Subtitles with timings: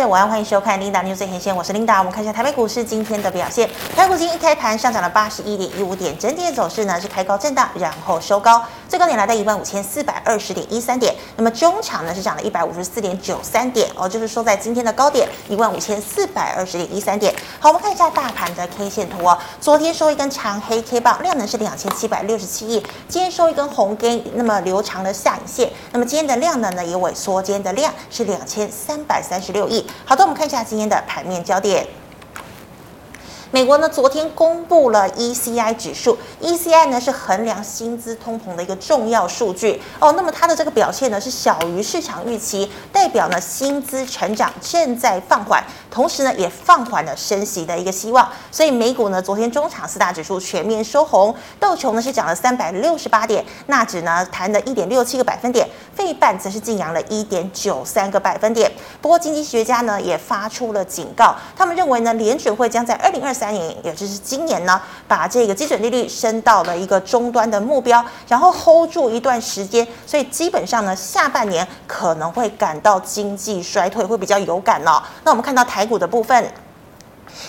[0.00, 1.98] 家晚安，欢迎收看 Linda News 最前线，我是 Linda。
[1.98, 11.14] 我们看一下台北股市今天的表现，台股今天一开盘上涨了八十一点一五点，整体的走势呢是开高震荡，然后收高，最高点来到一万五千四百二十点一三点。
[11.36, 17.34] 那么中场呢是涨了一百五十四点九三点哦，就是说在今天的高点一万五千四百二十点一三点。
[17.58, 29.84] 好，我们看一下大盘的 K 线图哦，昨天收一根长黑 K 棒，量能是两千七百六十七亿，今天收一根红 K，那么留长的下影线，那么今天的量能呢也萎缩，今天的量是两千三百三十六亿。
[30.04, 31.86] 好的，我们看一下今天的盘面焦点。
[33.52, 40.12] 美国呢，昨天公布了 ECI 指数，ECI 呢是衡量薪资通膨的一个重要数据哦。
[40.12, 48.28] 那么它的这个表现呢是小于市场预期，代表呢薪资成长正在放缓，同时呢也放缓了升息的一个希望。
[48.52, 58.70] 所以美股呢昨天中场四大指数全面收红，道琼呢是涨了三百六十八点，纳指呢弹了一点六七个百分点，费半则是劲扬了一点九三个百分点。
[59.02, 75.02] 不过经济学家呢也发出了警告，他们认为呢联准会将在二零二三年，也就是今年呢，把这个基准利率升到了一个终端的目标，然后 hold 住一段时间，所以基本上呢，下半年可能会感到经济衰退，会比较有感哦。
[75.24, 76.52] 那我们看到台股的部分。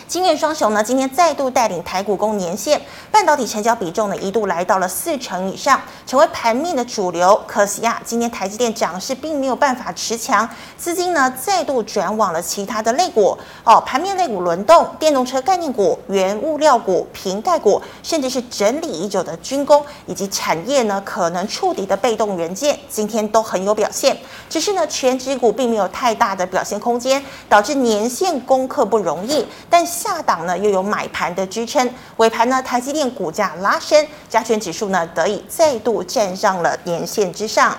[0.07, 7.39] 晶圆双雄呢，今天再度带领台股攻年线，半导体成交比重呢一度来到了四成以上，成为盘面的主流。
[7.47, 24.17] 可惜啊，今天台积电涨势并没有办法持强，资金呢再度转往了其他的类股哦，盘面类股轮动，电动车概念股、原物料股、瓶盖股，甚至是整理已久的军工以及产业呢可能触底的被动元件，今天都很有表现。
[24.49, 29.45] 只是呢，全指股并没有太大的表现空间，导致年线攻克不容易。
[29.69, 37.77] 但下档呢又有买盘的支撑，尾盘呢台积电股价拉升，加权指数呢得以再度站上了年线之上。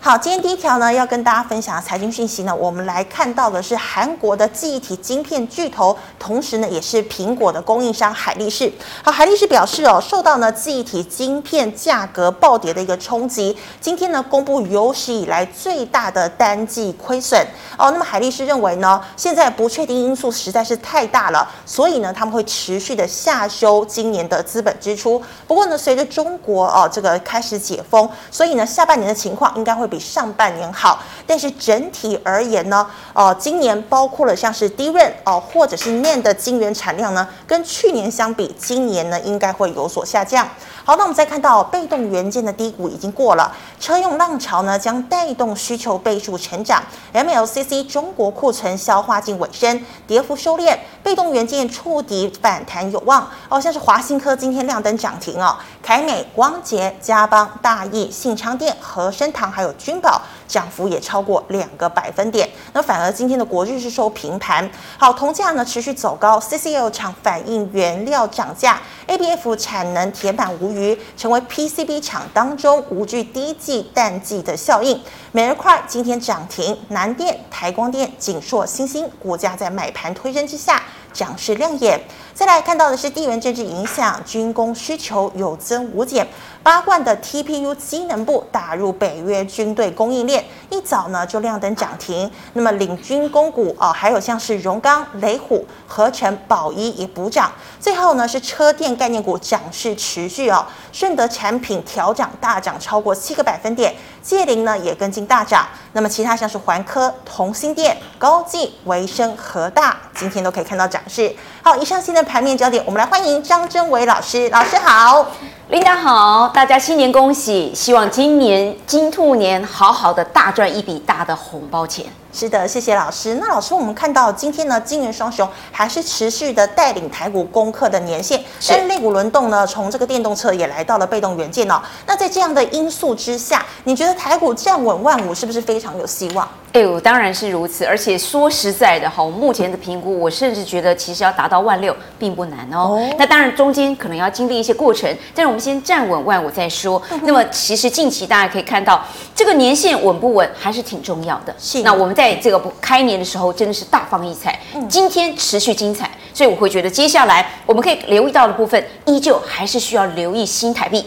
[0.00, 8.72] 好，今天第一条呢，要跟大家分享的财经讯息呢，我们来看到的是韩国的记忆体晶片巨头，同时呢，也是苹果的供应商海力士。
[9.02, 17.44] 好，海力士表示哦，受到呢记忆体晶片价格暴跌的一个冲击，今天呢公布有史以来最大的单季亏损
[17.76, 17.90] 哦。
[17.90, 25.20] 那么海力士认为呢，现在不确定因素实在是太大了，所以呢他们会持续的下修今年的资本支出。
[25.48, 29.87] 不过呢，随着中国哦这个开始解封，所以呢下半年的情况应该会。
[29.88, 40.48] 比上半年好，但是整体而言呢，哦，今年包括了像是 DRAM 哦，或者是 NAND 的晶圆产量呢，跟去年相比，今年呢应该会有所下降。
[40.84, 46.82] 好，那我们再看到被动元件的低谷已经过了，车用浪潮呢将带动需求倍数成长
[47.12, 53.28] ，MLCC 中国库存消化近尾声，跌幅收敛，被动元件触底反弹有望。
[53.50, 55.54] 哦，像是华新科今天亮灯涨停哦，
[55.88, 60.20] 凯美、光洁、嘉邦、大益、信昌店、和生堂还有君宝。
[60.48, 64.68] 涨幅也超过两个百分点，那反而今天的国巨是收平盘。
[64.96, 74.98] 好，铜价呢持续走高，CCL 厂反映原料涨价，ABF 产能填满无余，成为 PCB 厂当中无惧第一季淡季的效应。
[75.32, 80.82] 美而快今天涨停，南电、台光电、景硕、欣兴股价在买盘推升之下。
[81.10, 81.98] 涨势亮眼，
[82.32, 86.24] 再来看到的是地缘政治影响，军工需求有增无减。
[86.68, 92.30] 八罐的 TPU 机能部打入北约军队供应链，一早呢就亮灯涨停。
[92.52, 97.50] 那么领军公股啊，还有像是荣钢、雷虎、合成、宝一也补涨。
[97.80, 100.62] 最后呢是车电概念股涨势持续哦，
[100.92, 103.94] 顺德产品调涨大涨超过七个百分点，
[104.28, 105.66] 界霖呢也跟进大涨。
[105.94, 111.34] 那么其他像是环科、同心电、高技、维生、和大，今天都可以看到涨势。
[111.62, 114.46] 好，以上新的盘面焦点，我们来欢迎张真伟老师。
[114.50, 115.26] 老师好
[115.70, 117.74] ，Linda 好，大家新年恭喜！
[117.74, 122.04] 希望今年金兔年好好的大赚一笔大的红包钱。
[122.30, 123.36] 是的，谢谢老师。
[123.36, 131.80] 那老师，我们看到今天呢，金元双雄还是持续的带领台股攻克的年限，但是类股轮动呢，从这个电动车也来到了被动元件哦。
[132.06, 136.46] 那在这样的因素之下，你觉得台股站稳万五是不是非常有希望？
[136.74, 137.84] 哎呦，当然是如此。
[137.86, 142.90] 而且说实在的，哈，我目前的评估，我甚至觉得其实要达到万六并不难哦。
[142.90, 147.00] 哦，那当然中间可能要经历一些过程，但是我们先站稳万五再说。
[147.22, 149.02] 那么其实近期大家可以看到，
[149.34, 151.54] 这个年限稳不稳还是挺重要的。
[151.58, 151.82] 是。
[151.82, 152.28] 那我们在。
[152.28, 154.60] 在这个开年的时候，真的是大放异彩。
[154.86, 161.06] 今天持续精彩，所以我会觉得接下来我们可以留意到的部分，依旧还是需要留意新台币。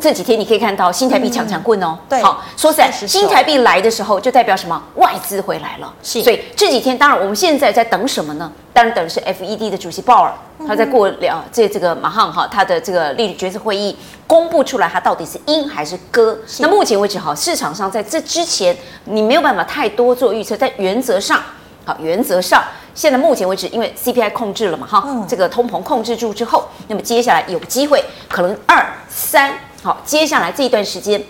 [0.00, 1.98] 这几天你可以看到新台币强强棍哦。
[2.08, 4.82] 对，好，说实在，新台币来的时候就代表什么？
[4.96, 5.92] 外资回来了。
[6.02, 8.50] 是，所以这几天，当然我们现在在等什么呢？
[8.72, 10.32] 当然等的是 FED 的主席鲍尔，
[10.66, 13.96] 他在过了这这个马上哈，他的这个利率决策会议
[14.26, 16.38] 公布出来，他到底是鹰还是鸽？
[16.60, 21.40] 那目前为止哈，市场上在这之前你没有办法太多做预测，但原则上
[21.84, 22.62] 好，原则上
[22.94, 31.22] 现在目前为止，因为 CPI 控制了嘛，哈，这个通膨控制住之后，那么接下来有机会可能二三，好，接下来这一段时间。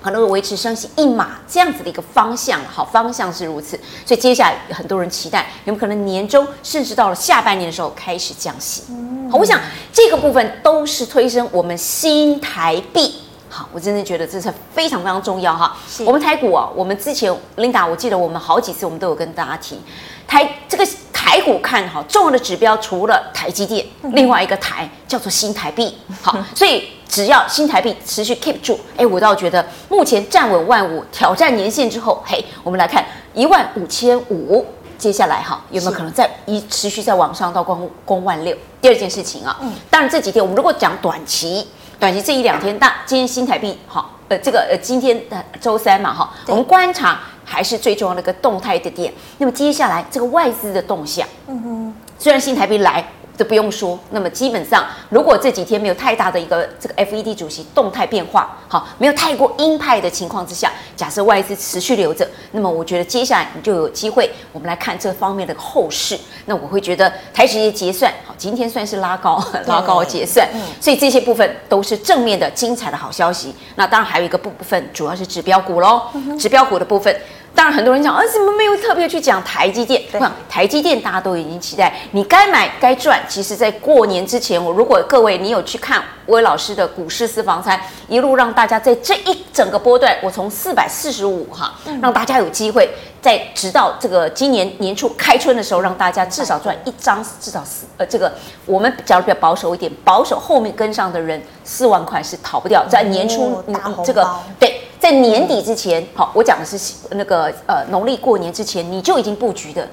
[0.00, 8.82] 可能会维持升息一码这样子的一个方向，好，方向是如此，所以接下来很多人期待有没有可能年终甚至到了下半年的时候开始降息。
[9.30, 9.60] 好，我想
[9.92, 13.14] 这个部分都是推升我们新台币。
[13.48, 15.76] 好，我真的觉得这是非常非常重要哈。
[16.04, 19.78] 我们台股啊，我们之前 Linda，我记得我们好几次我们都有跟大家提
[20.26, 25.96] 台这个台股看哈，重要的指标除了台积电，另外一个台叫做新台币。
[26.20, 26.88] 好， 所以。
[27.12, 33.04] 只要新台币持续 keep 住，哎，我倒觉得目前站稳万五，挑战年线之后，嘿，我们来看
[33.34, 34.64] 一万五千五，
[34.96, 38.56] 接下来哈有没有可能再一持续再往上到攻攻万六？
[38.80, 41.68] 第二件事情啊，嗯，当然这几天我们如果讲短期，
[42.00, 49.12] 短期这一两天，但今天新台币哈，呃，这个呃今天的周三嘛哈，我们观察还是最重要的一个动态的点。
[49.36, 53.06] 那么接下来这个外资的动向，嗯哼，虽然新台币来。
[53.36, 66.18] 这不用说，那么基本上，如果这几天没有太大的一个这个 FED 主席动态变化，好，没有太过鹰派的情况之下，假设外资持续留着，那么我觉得接下来你就有机会，我们来看这方面的后市。
[66.44, 73.54] 那我会觉得台指期结算，好，今天算是拉高，拉高结算，嗯，所以这些部分都是正面的、精彩的好消息。
[73.76, 76.02] 那当然还有一个部分，主要是指标股喽，
[76.38, 77.14] 指标股的部分。
[77.54, 80.02] 当然，很多人讲，啊，怎么没有特别去讲台积电？
[80.10, 83.20] 对，台积电大家都已经期待，你该买该赚。
[83.28, 92.88] 其实，在过年之前，我如果各位你有去看威老师的股市私房餐，一路让大家在这一整个波段，我从四百四十五哈，让大家有机会
[93.20, 98.32] 在直到这个今年年初开春的时候，让大家至少赚一张，至少四呃，这个
[98.66, 104.26] 我们假如比较保守一点，保守后面跟上的人四万块是逃不掉，在年初你这个
[104.58, 104.81] 对。
[105.02, 106.78] 在年底之前，好，我讲的是
[107.10, 109.88] 那个呃农历过年之前，你就已经布局的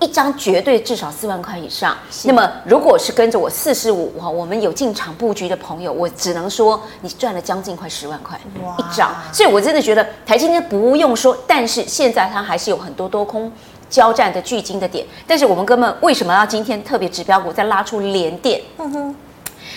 [0.00, 1.94] 一张绝对至少四万块以上。
[2.24, 8.40] 那么如果是跟着我四十五哈，我们有进场布局的朋友，我只能说你赚了将近快十万块
[8.78, 9.14] 一张。
[9.34, 13.52] 所以我真的觉得台积电不用说，但是现在它还是有很多多空
[13.90, 15.06] 交战的巨金的点。
[15.26, 18.62] 但是我们哥们为什么要今天特别指标股再拉出连电？
[18.78, 19.14] 嗯哼。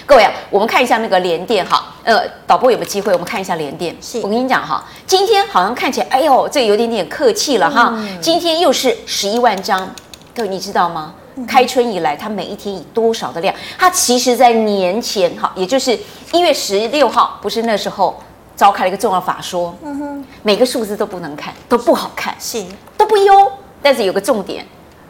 [0.06, 3.14] 各位啊，我们看一下那个联电哈，呃，导播有没有机会？
[3.14, 3.96] 我们看一下联电。
[4.02, 7.94] 是我跟你讲哈，今天好像看起来，哎呦，这有点点客气了哈。
[7.94, 9.90] 嗯、今天又是十一万张，
[10.36, 11.14] 各位你知道吗？
[11.36, 13.54] 嗯、开春以来，它每一天以多少的量？
[13.78, 15.98] 它其实在年前哈，也就是
[16.34, 18.22] 一月十六号，不是那时候
[18.56, 22.64] 召开了一个重要法说，嗯哼，每个数字都不能看，都不好看，是
[22.98, 23.52] 都不优。
[23.82, 24.66] 但是有个重点，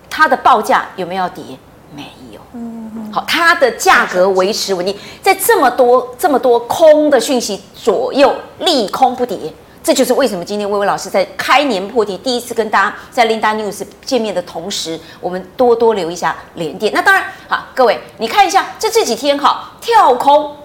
[0.10, 1.44] 它的报价有没有要跌？
[1.96, 2.40] 没有。
[3.14, 9.38] 好，它的价格维持稳定，在这么多这么多空的讯息左右，利空不跌，
[9.84, 16.92] 这就是为什么今天薇薇老师在开年破题第一次跟大家在 Linda News 见面的同时，我们多多留一下联电。
[16.94, 20.56] 那当然，好，各位你看一下，这这几天哈跳空，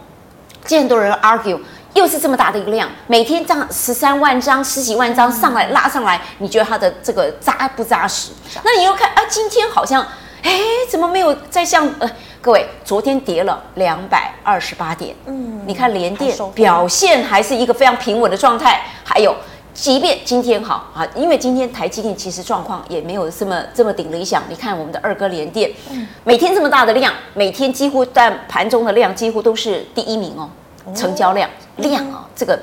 [0.65, 1.61] 见很多人 argue，
[1.95, 8.31] 又是这么大的一个量，每天这样十三万张、十几万张上来拉上来，你觉得它的这个扎不扎实？
[8.65, 10.07] 那你又看啊，今天好像。
[10.47, 12.09] 哎，怎么没有再像呃，
[12.41, 18.81] 各位，昨天跌了两百二十八点，嗯，你看联电表现还是一个非常平稳的状态。
[19.03, 19.35] 还有，
[19.75, 24.41] 即便今天好啊，因为今天台积电其实状况也没有这么这么顶理想。
[24.49, 30.49] 你看我们的二哥联电，嗯，每天这么大的量，每天几乎但盘中的量几乎都是第一名哦，
[30.95, 32.57] 成交量量啊，这个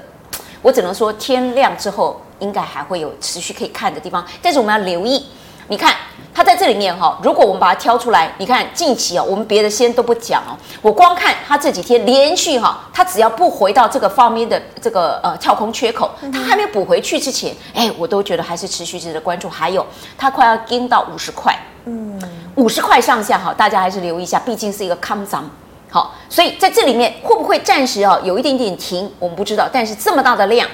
[0.61, 5.25] 我只能说天亮之后应该还会有持续可以看的地方，但是我们要留意，
[5.67, 5.93] 你看。
[6.33, 19.47] 它在这里面哈，如果我们把它挑出来，你看近期哦，我们别的先都不讲哦，我光看它这几天连续哈，它只要不回到这个方面的这个呃跳空缺口，它还没有补回去之前，哎，我都觉得还是持续值得关注。
[19.47, 19.85] 还有
[20.17, 22.19] 它快要跟到五十块，嗯，
[22.55, 25.47] 五十块上下哈，大家还是留意一下，毕竟是一个康涨，
[25.91, 30.67] 好，所以在这里面会不会暂时啊有一点点停，我们不知道，但是这么大的量。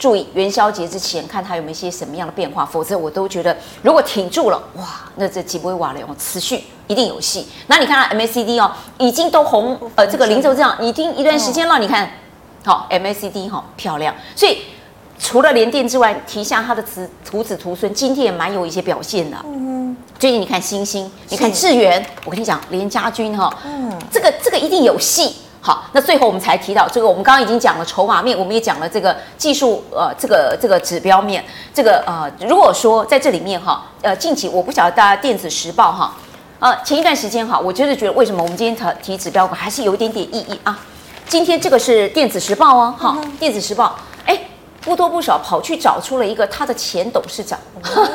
[0.00, 7.46] 注意元宵节之前看它有没有一些什么样的变化，否则我都觉得如果挺住了，哇，那这几波瓦量持续一定有戏。
[7.66, 11.78] 那你看 MACD 哦，已经都红，呃，这个零轴这样已经一段时间了。
[11.78, 12.10] 你看，
[12.64, 14.14] 好 MACD 哈漂亮。
[14.34, 14.62] 所以
[15.18, 19.36] 除了联电之外，提下它的子徒子徒孙，今天也蛮有一些表现的。
[19.44, 25.36] 嗯，最近你看星星，你看智源，我跟你讲联家军哈，嗯，这个这个一定有戏。
[25.62, 36.14] 好，那最后我们才提到这个，我们刚刚已经讲了筹码面，我们也讲了这个技术，呃，这个这个指标面，这个呃，如果说在这里面哈，呃，近期我不晓得大家电子时报哈，
[36.60, 40.78] 呃，前一段时间哈，我就是觉得为什么我们今天提提指标股还是有一点点意义啊？
[41.28, 44.36] 今天这个是电子时报哦，哈，电子时报，哎，
[44.80, 47.58] 不多不少跑去找出了一个他的前董事长。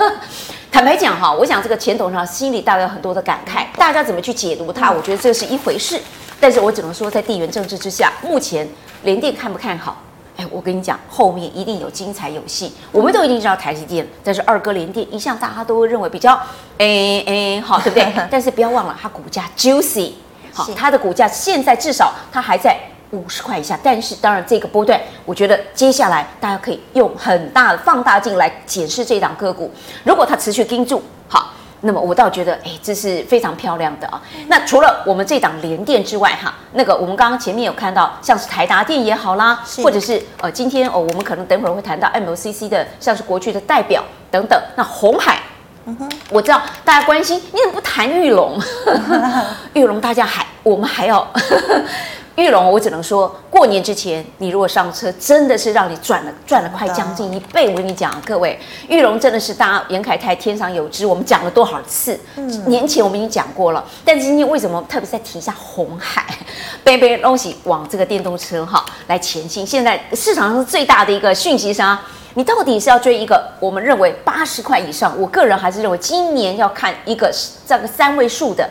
[0.72, 6.02] 坦白讲哈，我想这个前董事长心里大概有很多的感慨，大家怎么去解读它，我觉得这是一回事。
[6.40, 8.68] 但是我只能说，在地缘政治之下，目前
[9.04, 10.02] 联电看不看好？
[10.38, 12.74] 哎，我跟你讲，后面一定有精彩有戏。
[12.92, 16.34] 我们都已经知道台积电，但是二哥联电一向大家都会认为比较，
[16.78, 18.14] 哎哎，好，对不对？
[18.30, 20.12] 但是不要忘了，它股价 juicy，
[20.52, 22.78] 好，它的股价现在至少它还在
[23.12, 23.80] 五十块以下。
[23.82, 29.72] 但是当然，这个波段，我觉得接下来大家可以用很大的放大镜来检视这档个股。
[30.04, 31.54] 如果它持续盯住，好。
[31.82, 34.22] 那么我倒觉得，哎，这是非常漂亮的啊。
[34.48, 44.60] 那除了我们这档联电之外，哈，那个我们刚刚前面有看到，像是台达电也好啦，或者是呃，今天哦，我们可能等会儿会谈到 MLCC 的，像是国巨的代表等等。
[44.76, 45.40] 那红海，
[45.86, 48.60] 嗯哼，我知道大家关心，你怎么不谈玉龙？
[49.74, 51.28] 玉龙大家还，我们还要。
[52.36, 57.70] 裕隆，我只能说，过年之前你如果上车，真的是让你赚了赚了快将近一倍。
[57.70, 62.20] 我跟你讲，各位，玉龙真的是大家严凯泰天上有知，我们讲了多少次？
[62.36, 66.26] 嗯、年前我们已经讲过了，但今天为什么特别再提一下红海？
[66.84, 69.66] 背背东西往这个电动车哈来前进。
[69.66, 71.98] 现在市场上最大的一个讯息商，
[72.34, 75.18] 你到底是要追一个我们认为八十块以上？
[75.18, 77.34] 我个人还是认为今年要看一个
[77.66, 78.70] 这个三位数的。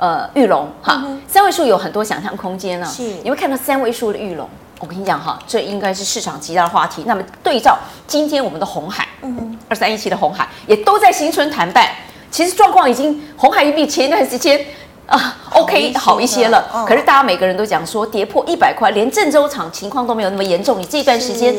[0.00, 2.86] 呃，玉龙哈，三位数有很多想象空间呢。
[2.86, 4.48] 是，你会看到三位数的玉龙。
[4.78, 7.04] 我跟你讲哈，这应该是市场极大的话题。
[7.06, 11.86] 那么对照今天我们的红海，嗯，二三一七的红海也都在新春谈判。
[12.30, 14.58] 其实状况已经红海已经比前一段时间
[15.04, 16.86] 啊，OK 好一些了。
[16.88, 20.78] 可是大家每个人都讲说跌破一百块，连郑州厂情况都没有那么严重。
[20.78, 21.54] 你这段时间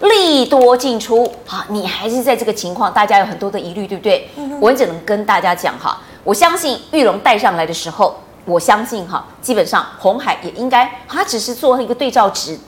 [0.00, 4.28] 利多进出啊，你还是在这个情况，大家有很多的疑虑，对不对？
[4.60, 6.00] 我只能跟大家讲哈。
[6.22, 12.58] 我相信玉龙带上来的时候，我相信哈，基本上红海也应该，它只是做一个对照值，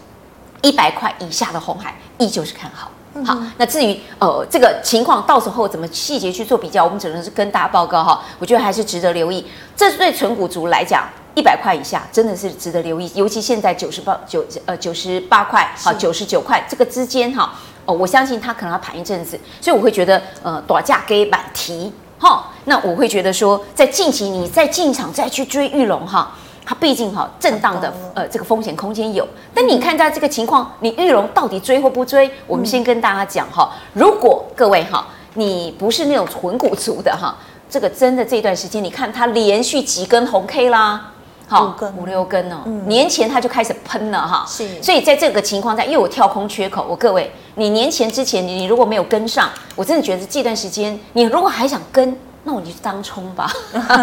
[0.62, 2.90] 一百块以下的红海依旧是看好。
[3.25, 8.23] 好，那至于呃这个情况到时候怎么细节去做比较，我们只能是跟大家报告哈。
[8.38, 9.45] 我觉得还是值得留意。
[9.77, 17.53] 这对纯股族来讲，一百块以下真的是值得留意，尤其现在九十八九呃九十八块好九十九块这个之间哈
[17.85, 21.93] 哦，我相信它可能要盘一阵子，所以我会觉得呃短价给板提。
[22.21, 26.33] 哈，那我会觉得说，在近期你再进场再去追玉龙哈，
[26.69, 29.27] 它毕竟哈震荡的呃这个风险空间有。
[29.55, 32.31] 但你看在这个情况，你玉龙到底追或不追？
[32.47, 37.35] 我们先跟大家讲哈，如果各位哈，你不是那种纯股族的哈，
[37.71, 41.13] 这个真的这段时间你看它连续几根红 K 啦，
[41.47, 47.33] 好五六根哦，年前它就开始喷了哈，是，所以在这个情况下又有跳空缺口，我各位。
[47.55, 52.15] 你年前之前，你你如果没有跟上，我真的觉得这段时间，你如果还想跟，
[52.49, 53.52] 那我就当冲吧。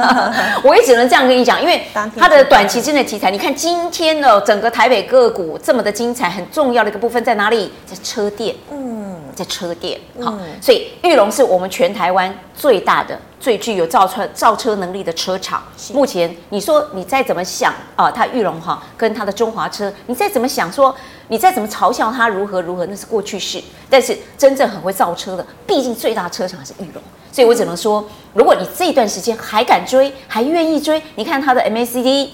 [0.64, 1.84] 我也只能这样跟你讲，因为
[2.16, 7.74] 它的短期之内题材，你看今天的整个台北个股这么的精彩，很重要的一个部分在哪里？
[7.88, 8.56] 在车店。
[8.72, 10.00] 嗯，在车店。
[10.22, 13.20] 好，所以裕隆是我们全台湾最大的。
[13.38, 15.62] 最具有造车造车能力的车厂，
[15.94, 20.96] 目前你说你再怎么想啊，它裕隆哈跟它的中华车，你再怎么想说，
[21.28, 23.62] 你再怎么嘲笑它如何如何，那是过去式。
[23.88, 27.04] 但是真正很会造车的，毕竟最大车厂是裕隆，
[27.36, 28.02] 所以我只能说，
[28.34, 32.30] 如果你这段时间还敢追，还愿意追，你看它的 MACD。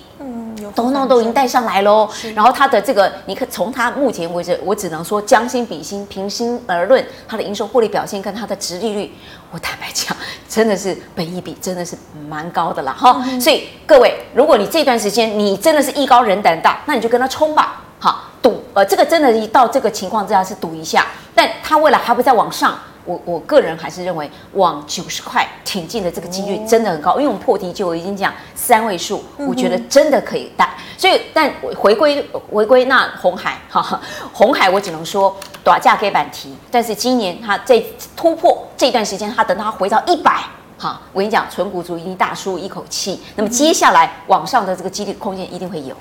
[0.75, 9.11] 通通都已经带上来喽，然后它的这个，你看从它目前为止，我只能说将心比心，平心而论，它的营收获利表现跟它的殖利率，
[9.49, 10.15] 我坦白讲，
[10.47, 11.97] 真的是本益比真的是
[12.29, 13.21] 蛮高的啦哈。
[13.39, 22.77] 所以各位，如果你这段时间你真的是艺高人胆大，那你就跟他冲吧，好赌，呃，这个真的，一到这个情况之下是赌一下，但它未来还会再往上。
[23.11, 30.69] 我我个人还是认为往九十块挺进的这个几率真的很高，因为我们破题就我已经讲三位数，我觉得真的可以带。
[30.97, 33.99] 所以，但回归回归那红海哈，
[34.31, 37.83] 红海我只能说短价给板提，但是今年它在
[38.15, 40.43] 突破这段时间，它等它回到一百
[40.77, 43.19] 哈，我跟你讲，纯股族一定大舒一口气。
[43.35, 45.95] 那么接下来往上的这个几率空间一定会有。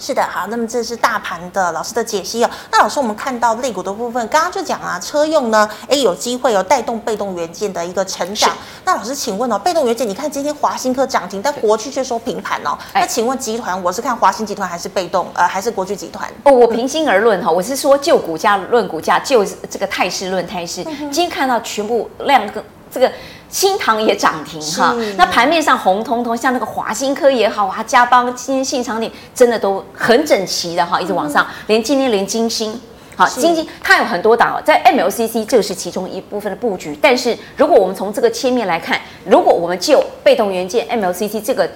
[0.00, 2.50] 是的，好，那么这是大盘的老师的解析哦。
[2.72, 8.56] 那老师，我们看到肋骨的部分，刚刚就讲啊，车用呢，哎，有机会有带动被动元件的一个成长。
[8.86, 12.78] 那老师，请问哦，被动元件，你看今天华新科涨停，但国巨却收平盘哦。
[12.94, 16.26] 那请问集团，我是看华新集团还是被动呃，还是国巨集团？
[16.44, 20.82] 哦，我平心而论哈，我是说就股价论股价，就这个态势论态势。
[20.84, 23.12] 今天看到全部量个这个。
[23.50, 32.80] 新塘也涨停哈，那盘面上红彤彤，像那个华新科也好啊，嘉邦今天信场里真的都很整齐的哈，一直往上，连今天连金星，
[33.16, 41.68] 好，金星它有很多档，在 MLCC 这是其中一部分的布局，但是如果我们从这个切面来看，如果我们就被动元件 MLCC 这个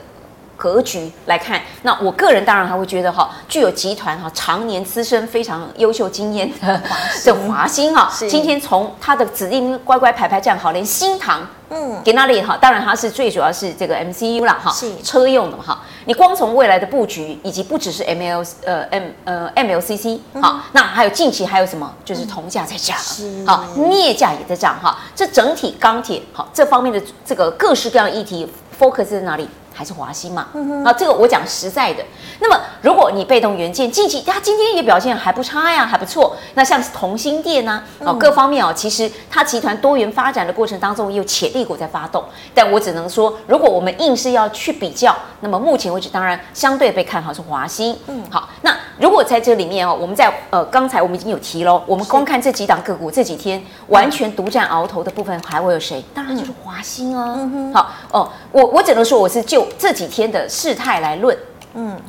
[0.56, 6.80] 格局来看，那我个人当然还会觉得哈，具有集团哈常年资深非常优秀经验的
[7.24, 12.00] 的华兴哈，今天从它的指令乖乖排排站好，连新塘嗯。
[12.04, 14.94] 给那里哈，当然它是最主要是这个 MCU 啦哈，是。
[15.02, 22.96] 车用的嘛哈，你光从未来的布局以及不只是 ML 呃 M 呃 MLCC 好，那还有近期还有什么就是铜价在涨，
[23.46, 29.48] 好镍价也在涨哈，这整体钢铁好这方面的这个各式各样的议题 focus 在哪里？
[29.74, 30.46] 还是华兴嘛？
[30.54, 32.04] 嗯啊，这个我讲实在的。
[32.40, 36.36] 那么，如果你被动元件近期它今天也表现还不差呀，还不错。
[36.54, 42.22] 那像是同心电啊，哦，各方面哦，其实它集团多元发展的过程当中，也有潜力股在发动。
[42.54, 47.96] 但我只能说，如果我们硬是要去比较，那么目前为止，当然相对被看好是华兴。
[48.06, 56.02] 嗯，好，那如果在这里面哦，我们在呃刚才我们已经有提喽，我们光看这几档个股这几天完全独占鳌头的部分，还会有谁？
[56.14, 57.34] 当然就是华兴啊。
[57.36, 59.64] 嗯哼，好哦，我我只能说我是就。
[59.76, 61.53] 这几天的事态来论，嗯，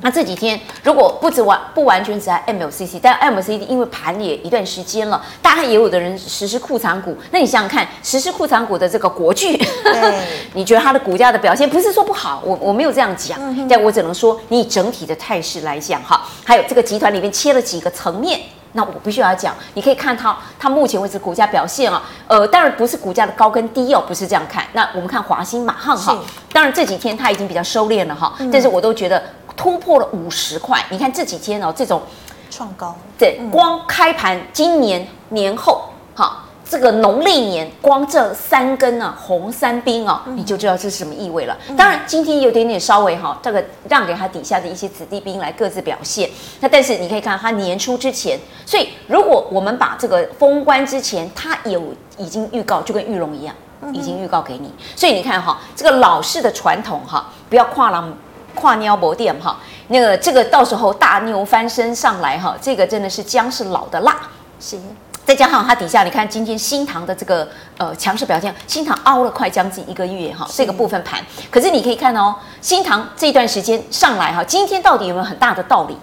[0.05, 9.59] 那这几天如果不只完不完全只在 MLCC，但 MLCC 因为盘也一段时间了，大概也有的人实施库藏股，那你想想看，实施库藏股的这个国巨，
[10.53, 18.39] 你觉得它的股价的表现不是说不好，我我没有这样讲，嗯、但我只能说你整体的态势来讲哈，还有这个集团里面切了几个层面。
[18.77, 24.65] 那我必须要讲，你可以看它，它目前为止股价表现啊，呃，当然不是股价的高跟低哦，不是这样看。
[24.73, 26.19] 那我们看华兴、马上哈，
[26.51, 29.23] 当然这几天它已经比较收敛了哈，但是我都觉得
[29.55, 30.83] 突破了五十块。
[30.89, 32.01] 你看这几天哦，这种
[32.49, 36.41] 创高，对，光开盘今年年后哈。
[36.67, 41.55] 这个农历年，光这三根啊红三兵啊，你就知道这是什么意味了。
[41.77, 46.27] 当然，今天有点点稍微哈，这个让给他底下的一些子弟兵来各自表现。
[46.61, 53.53] 那但是你可以看他年初之前，所以如果我们把这个封关之前，他有已经预告，就跟玉龙一样，
[53.93, 54.73] 已经预告给你。
[54.95, 58.11] 所以你看哈，这个老式的传统哈，不要跨浪
[58.55, 59.57] 跨尿博店哈，
[59.89, 64.17] 那个这个到时候大牛翻身上来哈，这个真的是姜是老的辣，
[64.59, 64.79] 是。
[65.23, 67.47] 再加上它底下，你看今天新塘的这个
[67.79, 71.19] 呃强势表现，新塘凹了快将近一个月哈，这个部分盘。
[71.49, 75.97] 可是你可以看哦，新塘这段时间上来哈，今天到底有没有很大的道理？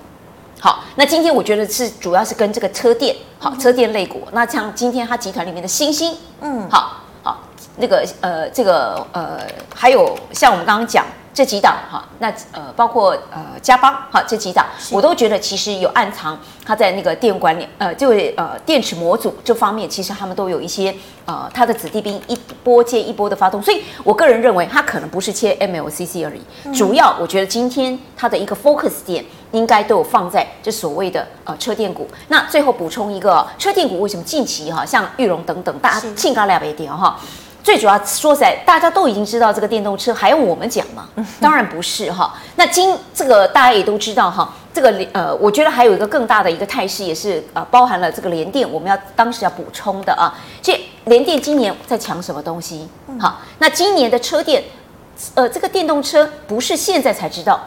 [0.58, 4.26] 好，那今天我觉得是主要是跟这个车电好车电类股。
[4.32, 7.38] 那像今天它集团里面的星星，嗯，好好
[7.76, 9.38] 那个呃这个呃
[9.72, 11.06] 还有像我们刚刚讲。
[11.34, 32.06] 这几档哈，那呃包括呃嘉邦哈这几档，我都觉得其实有暗藏它在那个电管里呃就呃电池模组这方面，其实他们都有一些呃它的子弟兵一波接一波的发动，所以我个人认为它可能不是切 MLCC 而已，嗯、主要我觉得今天它的一个 focus 点应该都有放在这所谓的呃车电股。
[32.28, 37.18] 那最后补充一个车电股为什么近期哈像玉龙等等大家兴高两百点哈。
[37.62, 41.08] 最主要说实在，大家都已经知道这个电动车，还用我们讲吗？
[41.40, 42.34] 当然不是哈。
[42.56, 50.34] 那今这个大家也都知道哈，这个呃，我觉得还有一个更大的一个态势，也是呃包含了这个联电，我们要当时要补充的啊。
[50.60, 52.88] 这联电今年在抢什么东西？
[53.20, 54.64] 好，那今年的车电，
[55.34, 57.60] 呃，这个电动车不是现在才知道，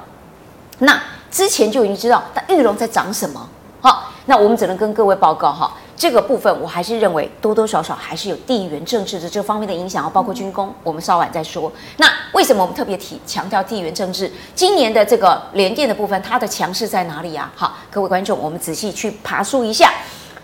[0.79, 3.49] 那之前就已经知道，但裕隆在涨什么？
[3.85, 5.71] 好，那我们只能跟各位报告哈。
[5.95, 11.71] 这个部分我还是认为多多少少还是有地缘政治的这方面的影响，包括军工，我们稍晚再说。
[11.97, 14.31] 那为什么我们特别提强调地缘政治？
[14.55, 17.51] 今年的这个联电的部分，它的强势在哪里呀？
[17.55, 19.93] 好，各位观众，我们仔细去爬梳一下。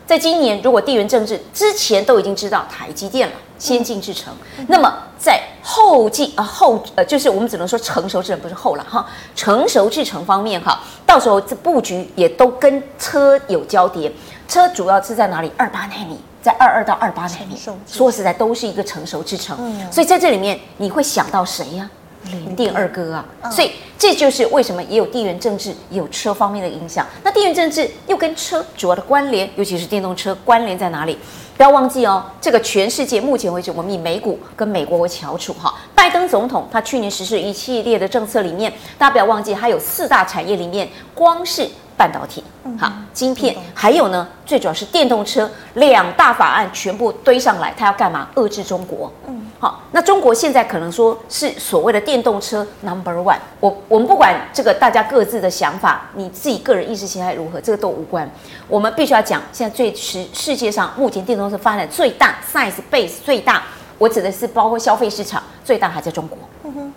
[0.06, 4.34] 在今年，如果地缘政治之前都已经知道台积电了，先进制程，
[4.68, 14.12] 那么在后继啊后呃，就是我们只能说成熟制程不是后了哈，成熟制程方面哈，到时候这布局也都跟车有交叠。
[14.50, 15.50] 车主要是在哪里？
[15.56, 19.56] 二八纳米，在二二到二八奈米，说实在都是一个成熟制程。
[19.62, 21.90] 嗯，所以在这里面你会想到谁呀？
[22.24, 23.26] 联电二哥啊。
[23.50, 27.06] 所以这就是为什么也有地缘政治，也有车方面的影响。
[27.24, 31.18] 那地缘政治又跟车主要的关联，尤其是电动车关联在哪里？
[31.58, 35.74] 不要忘记哦，这个全世界目前为止，我们以美股跟美国为翘楚哈。
[35.94, 41.68] 拜登总统他去年实施一系列的政策里面，大家不要忘记，他有四大产业里面，光是。
[42.02, 42.44] 半导体，
[42.80, 48.28] 好，晶片，还有呢，最主要是电动车，两大法案全部堆上来，它要干嘛？
[48.34, 49.14] 遏制中国。
[49.28, 53.38] 嗯，好，那中国现在可能说是所谓的电动车 number one。
[53.60, 58.28] 我我们不管这个大家各自的想法，你自己个人意识形态如何，这个都无关。
[58.68, 63.62] 我们必须要讲，现在最世世界上目前电动车发展最大 size base 最大，
[64.00, 66.40] 我指的是包括消费市场最大还在中国。
[66.64, 66.94] 嗯哼，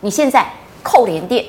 [0.00, 0.44] 你现在
[0.82, 1.44] 扣连电。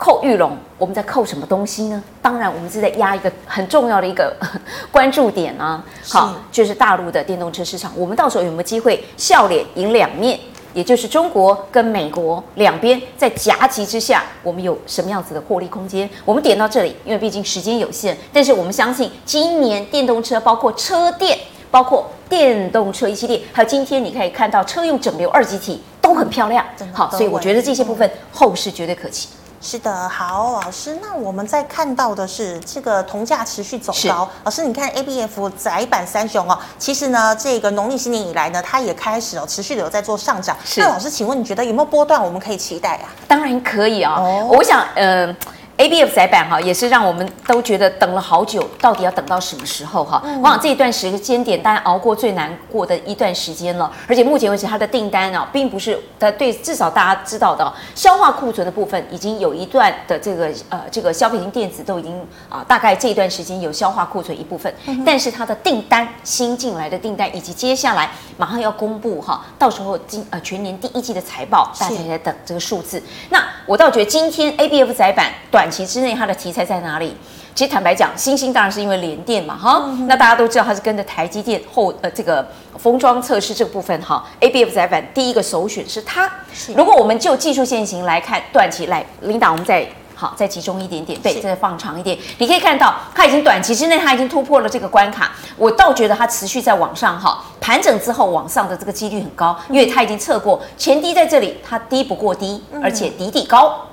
[0.00, 2.02] 扣玉龙，我们在扣什么东西呢？
[2.22, 4.34] 当然，我们是在压一个很重要的一个
[4.90, 5.84] 关注点啊。
[6.08, 10.40] 好，就是大陆的电动车市场，我们到时候有没有机会笑脸迎两面？
[10.72, 16.08] 也就是中国跟美国两边在夹击之下，我们有什么样子的获利空间？
[16.24, 21.38] 我们点到这里，因为毕竟时间有限，但是我们相信今年电动车，包括车电，
[21.70, 29.28] 包括电动车一系列，还有今天你可以看到车用整流二极体都很漂亮，好，所以我觉得这些部分后市绝对可期。
[29.62, 34.28] 是的，好，老师，那我们在看到的是这个铜价持续走高。
[34.42, 40.56] 老师，你看 ABF 窄板三雄哦，其实呢，这个农历新年以来呢，它也开始哦，持续的有在做上涨。
[40.64, 43.12] 是，那老师，请问你觉得有没有波段我们可以期待啊？
[43.28, 45.36] 当然可以啊、哦，哦、我想，呃。
[45.80, 50.22] A B F 载板哈，也是让我们都觉得等了好久，到底要等到什么时候哈？
[50.24, 53.90] 往往这一段时间点，大家熬过最难过的一段时间了。
[54.06, 62.14] 而且目前为止，它的订单啊，并不是它对，至少大家知道的，消化库存的部分，已经有一段的这个呃这个消费型电子都已经
[62.50, 64.70] 啊，大概这一段时间有消化库存一部分。
[65.06, 73.02] 但是它的订单新进来的订单，以及接下来马上要公布哈，到时候今呃全年第一季的财报，大家也在等这个数字。
[73.30, 75.69] 那我倒觉得今天 A B F 载板短。
[75.70, 77.16] 期之内，它的题材在哪里？
[77.54, 79.82] 其实坦白讲，星星当然是因为联电嘛，哈。
[79.86, 82.46] 嗯、那大家都知道，它是跟着台积电后呃这个
[82.78, 84.24] 封装测试这个部分哈。
[84.40, 86.30] ABF 载板第一个首选是它。
[86.54, 95.32] 是如果我们就技术线型来看，短期来，领导，我们再好再集中一点点，对，再放长一点，你可以看到它已经短期之内它已经突破了这个关卡。
[95.56, 103.68] 我倒觉得它持续在往上哈，盘整之后往上的这个几率很高，因为它已经测过前低在这里，它低不过低，而且底底高。
[103.68, 103.89] 好，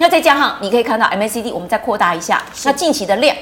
[0.00, 3.36] 那再加上你可以看到 MACD，我们再扩大一下，那近期的量，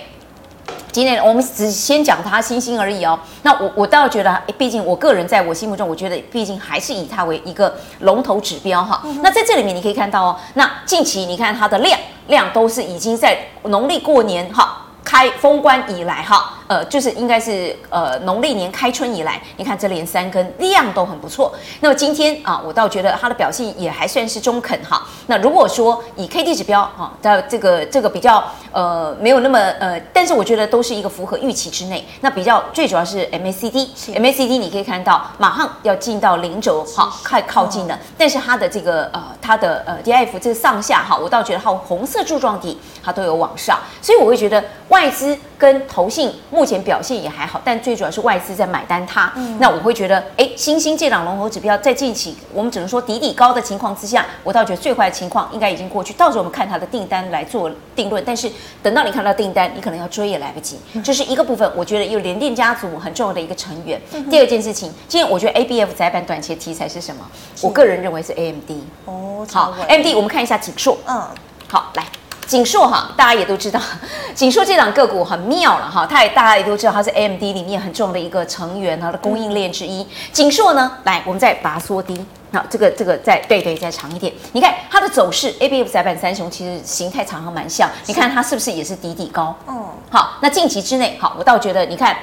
[0.90, 3.16] 今天我们只先讲它星星而已哦。
[3.42, 9.00] 那我我倒觉得，毕竟我个人在我心目中，我觉得毕竟还是以它为一个龙头指标哈。
[9.04, 16.54] 嗯、那在这里面你可以看到哦，那近期你看它的量量都是已经在农历过年哈开封关以来哈。
[16.68, 21.52] 呃，就是应该是呃农历年开春以来，你看这连三根量都很不错。
[21.80, 25.02] 那么今天啊，我倒觉得它的表现也还算是中肯哈。
[25.26, 32.06] 那如果说以 K D 指标哈，的这个这个比较呃没有那么呃，但是我觉得都是一个符合预期之内。
[32.20, 37.94] 那比较最主要是 M A C D，M A C D 你可以看到马上要进到零轴哈，快靠近了。
[37.94, 46.30] 哦、但是它的这个呃它的呃 D F 这个上下哈，我倒觉得它红色柱状体它都有往上，所以我会觉得外资跟投信。
[46.58, 49.32] 目前表现也还好，但最主要是外资在买单它。
[49.36, 56.12] 嗯、那我会觉得，哎，新兴这档龙头指标在近期，我们只能说底底高的情况之下，我倒觉得最坏的情况应该已经过去。
[56.14, 58.20] 到时候我们看它的订单来做定论。
[58.26, 58.50] 但是
[58.82, 60.76] 等到你看到订单，你可能要追也来不及。
[61.04, 64.00] 这、嗯、是一个部分，我觉得有联电家族很重要的一个成员。
[64.12, 67.24] 嗯、第二件事情，今天我觉得 ABF 载板短期的题材是什么？
[67.62, 68.70] 我个人认为是 AMD。
[69.04, 70.98] 哦，好，AMD，我们看一下景硕。
[71.06, 71.22] 嗯，
[71.68, 72.04] 好，来。
[72.48, 73.78] 景硕哈，大家也都知道，
[74.34, 80.04] 景硕这档个股很妙了哈，它也大家也都知道，它是 AMD 里面很重要的一个成员，它的供应链之一。
[80.32, 82.18] 景硕呢，来，我们再把它缩低，
[82.50, 89.54] 好，这个这个再对对再长一点，你看它的走势，ABF 载板三雄其实形态常常蛮像，你看它是不是也是底底高？
[89.68, 92.16] 嗯，好，那近期之内，好，我倒觉得你看，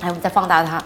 [0.00, 0.82] 来，我们再放大它。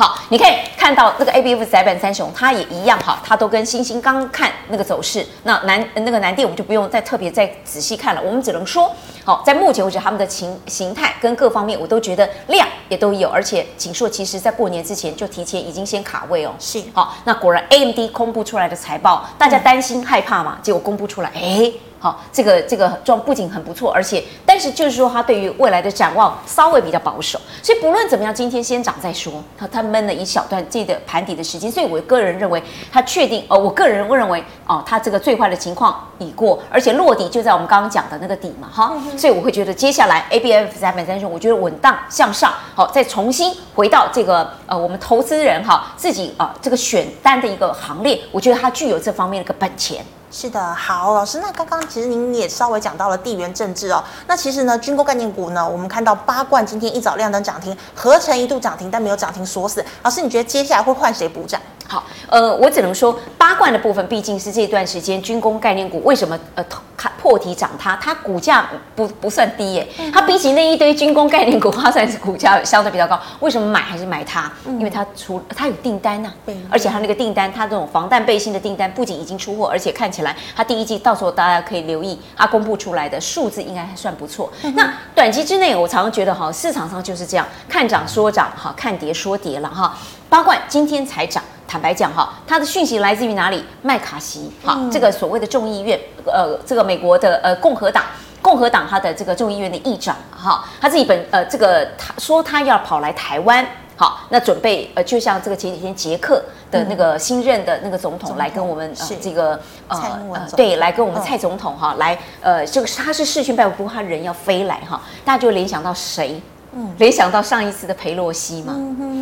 [0.00, 5.26] 好，你可以看到那个 A B F 窄板三雄，它也一样哈，它都跟星星刚看那个走势。
[5.42, 8.90] 那南那个南电我们就不用再特别再仔细看了，我们只能说，
[9.26, 16.54] 好，在目前为止他们的形形态跟各方面，我都觉得量也都有，而且锦硕其实在过年之前就提前已经先卡位哦。
[16.58, 21.70] 是，好，那果然 A M D 公布出来的财报，大家担心害怕嘛，结果公布出来，哎。
[22.02, 29.44] 好，这个这个状不仅很不错，而且但是就是说，它对于未来的展望稍微比较保守，所以不论怎么样，今天先涨再说。
[29.58, 50.02] 它它闷了一小段这个盘底的时间，所以我个人认为它确定，呃，我个人认为哦，它这个最坏的情况已过，而且落底就在我们刚刚讲的那个底嘛，哈，嗯、所以我会觉得接下来 A B F 三百三十，我觉得稳当向上，好，再重新回到这个呃我们投资人哈自己啊、呃、这个选单的一个行列，我觉得它具有这方面的一个本钱。
[50.32, 54.02] 是的，好，老师，那刚刚其实您也稍微讲到了地缘政治哦。
[54.28, 59.84] 那其实呢，军工概念股呢，我们看到八冠今天一早亮灯涨停，合成一度涨停，但没有涨停锁死。
[60.04, 61.60] 老师，你觉得接下来会换谁补涨？
[61.90, 66.64] 好，呃，我只能说八冠的部分毕竟是这段时间军工概念股为什么呃
[66.96, 73.18] 它破题涨它，它股价不不算低耶，它比起那一堆军工概念股，它算是股价相对比较高。
[73.40, 74.48] 为什么买还是买它？
[74.66, 84.48] 因为它出它有订单呐、啊，而且它那个订单，它这种防弹背心的订单不仅已经出货，而且看起来它第一季到时候大家可以留意它公布出来的数字应该还算不错。
[84.76, 89.98] 那短期之内，我常常觉得哈，市场上就是这样，看涨说涨哈，看跌说跌了哈。
[90.28, 91.42] 八冠今天才涨。
[91.70, 93.64] 坦白讲哈，他的讯息来自于哪里？
[93.80, 94.50] 麦卡锡。
[94.64, 98.02] 哈，嗯、这个所谓的众议院，呃，这个美国的呃共和党，
[98.42, 103.64] 共和党他的这个众议院的议长哈，他自己本呃这个他说他要跑来台湾。
[103.94, 116.40] 好，那准备呃，就像这个前几天捷克的那个新任的那个总统来跟我们、嗯、呃这个呃呃对，来跟我们蔡总统哈、哦、来呃这个他是视讯拜访，不过他人要飞来哈，大家就联想到谁？
[116.72, 118.72] 嗯，联想到上一次的裴洛西嘛，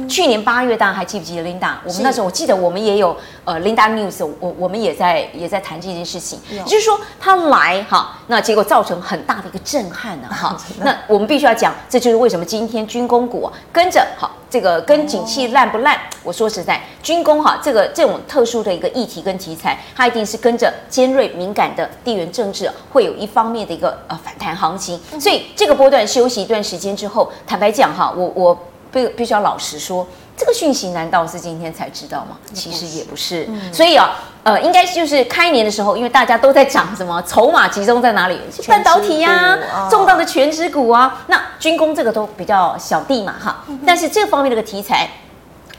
[0.08, 1.74] 去年八月，大家还记不记得 Linda？
[1.84, 10.56] 我们那时候我记得我们也有呃 Linda News，我我们也在也在谈这件事情，也就是说他来哈，那结果造成很大的一个震撼呢哈。
[10.82, 14.32] 那我们必须要讲，这就是为什么今天军工股、啊、跟着好。
[14.50, 15.94] 这个跟景气烂不烂？
[16.22, 24.98] 我说实在，军工哈，这个这种特殊的一个议题跟题材，它一定是跟着尖锐敏感的地缘政治，会有一方面的一个呃反弹行情。
[25.20, 28.58] 所以这个波段休息一段时间之后，坦白讲哈，我我
[29.06, 30.06] 必必须要老实说。
[30.36, 32.38] 这个讯息难道是今天才知道吗？
[32.54, 34.10] 其实也不是，嗯、所以啊，
[34.44, 38.38] 呃，应该就是开年的时候，因为大家都在讲什么，筹码集中在哪里？
[38.68, 43.64] 半导体呀、啊，重大的全职股啊，那军工这个都比较小弟嘛，哈。
[43.66, 45.10] 嗯、但是这方面这个题材。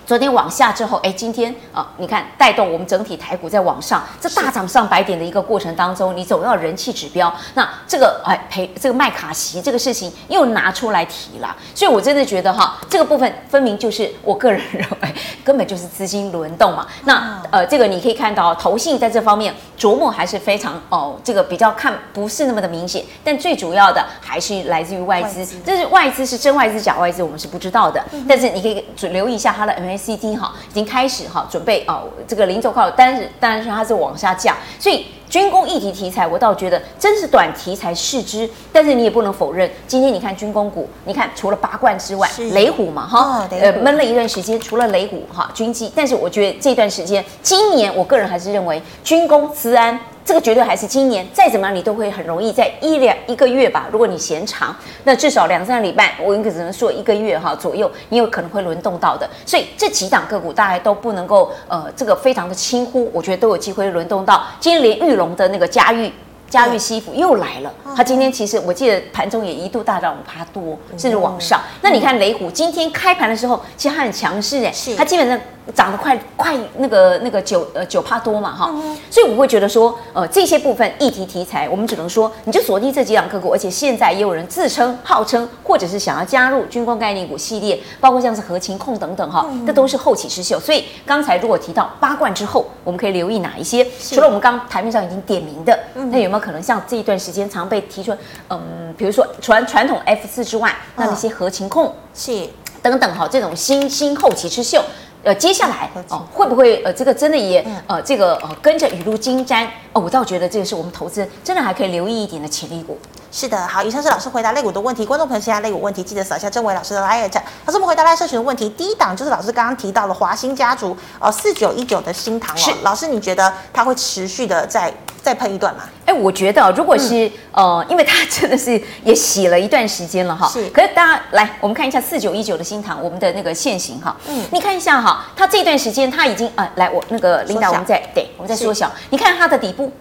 [0.09, 16.87] 昨天往下之后，哎，今天啊，你看带动我们整体台股在往上，这大涨上百点的一个过程当中，你总要人气指标，那这个哎赔这个麦卡锡这个事情又拿出来提了，所以我真的觉得哈，这个部分分明就是我个人认为根本就是资金轮动嘛。
[17.03, 29.98] 那呃，这个你可以看到投信在这方面琢磨还是非常哦，这个比较看不是那么的明显，但最主要的还是来自于外资，这是外资是真外资假外资，我们是不知道的，但是你可以留意一下它的 MA。
[29.99, 49.99] C D 哈已经开始哈准备哦，这个零轴靠，但是但是它是往下降，所以军工议题题材我倒觉得真是短题材是之，但是你也不能否认，今天你看军工股，你看除了八冠之外，雷虎嘛哈，哦、呃闷了一段时间，除了雷虎哈军机，但是我觉得这段时间今年我个人还是认为军工资安。
[50.29, 53.87] 这个绝对还是今年再怎么样，你都会很容易在一两一个月吧。
[53.91, 59.27] 如果你嫌长，那至少两三个礼拜，我应该只能说一个月哈左右，你有可能会轮动到的。
[59.43, 64.45] 所以这几档个股大家都不能够呃，这个非常的轻忽，我觉得都有机会轮动到。
[64.59, 66.13] 今天连裕隆的那个嘉裕。
[66.47, 71.61] 嘉裕西服又来了，它今天其实我记得盘中也一度大涨五趴多，甚至往上。
[71.83, 75.39] 那你看雷虎今天开盘的时候，其实它很强势哎，它基本上
[75.75, 78.73] 涨得快快那个那个九呃九帕多嘛哈，
[79.11, 90.59] 所以我会觉得说呃这些部分议题题材，我们只能说你就锁定这几档个股，而且现在也有人自称号称或者是想要加入军工概念股系列，包括像是核情控等等哈，这都是后起之秀。
[90.59, 93.85] 所以刚才如果提到八冠之后，我们可以留意哪一些？
[94.01, 96.39] 除了我们刚台面上已经点名的，那有没有？
[96.39, 98.15] 可能像这一段时间常被提出，
[98.47, 102.47] 嗯，比如说传传统 F 四之外，那那些核情控是
[102.81, 104.81] 等等哈，这种新新后起之秀，
[105.23, 112.97] 呃，接下来哦会不会呃这个真的也呃这个呃跟着雨露均沾哦，我倒觉得这个是我们投资人真的还可以留意一点的潜力股。
[113.31, 117.29] 是的，好，以上是老师回答类股的问题，观众朋友现在类股问题记得扫一下郑伟老师的 LINE。
[117.65, 124.91] 老师我们回答 LINE 社群的问题，第一档就是老师刚刚提到了华兴家族哦，四九一九的新唐哦，是老师你觉得它会持续的在？
[125.21, 125.83] 再喷一段嘛？
[126.05, 130.47] 哎，我觉得如果是、嗯、呃，因为它真的是也洗了一段时间了哈。
[130.47, 130.69] 是。
[130.69, 134.15] 可是大家来，我们看一下四九一九的新塘，我们的那个线型哈。
[134.27, 134.43] 嗯。
[134.51, 138.91] 你看一下哈，它这段时间它已经啊、呃，来我那个领导我们再对，我们再缩小。
[139.09, 139.91] 你看它的底部。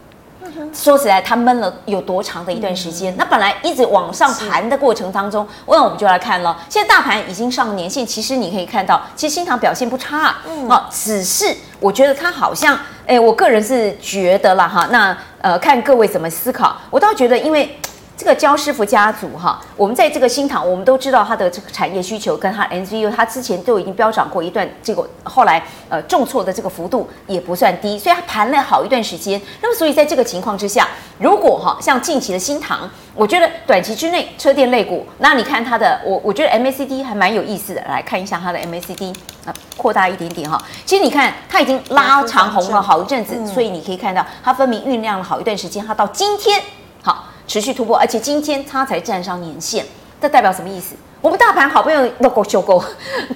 [0.72, 3.12] 说起来，它闷了有多长的一段时间？
[3.14, 6.56] 嗯、那本来一直往上盘的过程当中，那我们就来看了。
[6.68, 14.88] 现在大盘已经上了年线，其实你可以看到，其实新塘表现不差，嗯，哦，只是我觉得它好像，哎，我个人是觉得了哈。
[14.90, 17.78] 那呃，看各位怎么思考，我倒觉得因为。
[18.18, 29.40] 这个焦师傅家族哈，我们在这个新塘，我们都知道它的这个产业需求跟它 ncu 它之前都已经飙涨过一段，这个后来呃重挫的这个幅度也不算低，所以它盘了好一段时间。
[29.62, 40.60] 那么所以在这个情况之下，如果哈像近期的新塘，我觉得短期之内车电类股，那你看它的，我我觉得 MACD 还蛮有意思的，来看一下它的 MACD 啊，扩大一点点哈。
[40.84, 46.60] 其实你看它已经拉长红了好一阵子，所以你可以看到它分明酝酿了好一段时间，它到今天
[47.04, 47.26] 好。
[47.48, 49.84] 持续突破，而且今天它才站上年线，
[50.20, 50.94] 这代表什么意思？
[51.20, 52.80] 我们大盘好不容易都够修够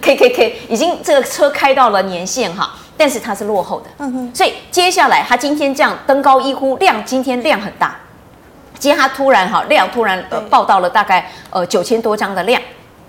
[0.01, 7.96] ，K K K，已经这个车开到了年线哈，但是它是落后的，嗯哼，所以接下来它今天这样登高一呼，量今天量很大，
[8.79, 12.62] 今天它突然哈量突然呃报到了大概呃九千多张的量，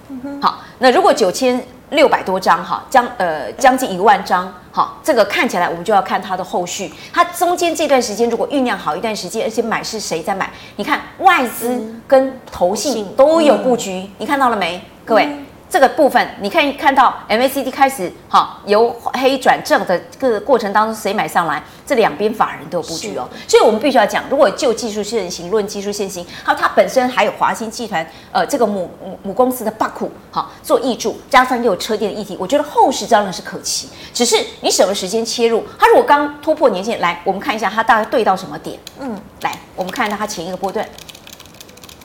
[0.07, 1.63] 嗯哼，好，那如果九千。
[1.93, 6.91] 六百多张哈，将呃将近一万张，好，这个看起来我们就要看它的后续。
[7.13, 10.49] 它中间这段时间如果酝酿好一段时间，而且买是谁在买？
[10.75, 14.81] 你看外资跟投信都有布局，你看到了没？
[15.05, 15.27] 各位，
[15.73, 23.27] 这个部分，你可以看到 MACD 开始哈由黑转正的这个过程当中，谁买上来，这两边法人都有布局哦。
[23.47, 33.89] 所以我们必须要讲，如果就技术线型论技术线型，还有它本身还有华新集团呃这个母母母公司的巴库哈做挹注，加上又有车电的议题，我觉得后市当然是可期。
[34.13, 35.63] 只是你什么时间切入？
[35.79, 38.77] 它如果刚突破年线，来我们看一下它大概对到什么点？
[38.99, 40.87] 嗯，来我们看一下它前一个波段，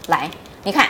[0.07, 0.31] 来
[0.64, 0.88] 你看。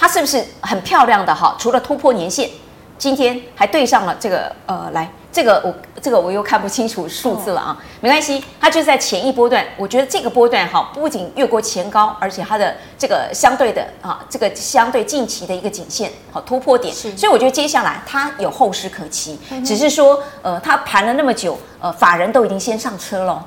[0.00, 1.54] 它是不是很漂亮的哈？
[1.58, 2.48] 除了突破年线，
[2.96, 23.44] 今天还对上了这个呃，来这个我这个我又看不清楚数字了啊，没关系，它就在前一波段，我觉得这个波段哈，不仅越过前高，而且它的这个相对的啊，这个相对近期的一个颈线好突破点，所以我觉得接下来它有后市可期，只是说呃，它盘了那么久，呃，法人都已经先上车了。